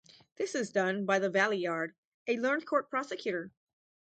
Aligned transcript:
This 0.37 0.55
is 0.55 0.71
done 0.71 1.05
by 1.05 1.19
the 1.19 1.29
Valeyard, 1.29 1.93
a 2.27 2.37
learned 2.39 2.65
Court 2.65 2.89
Prosecutor. 2.89 3.51